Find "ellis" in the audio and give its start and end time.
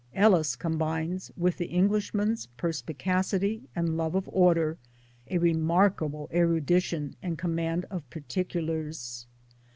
0.15-0.55